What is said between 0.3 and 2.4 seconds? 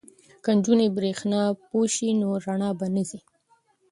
که نجونې بریښنا پوهې شي نو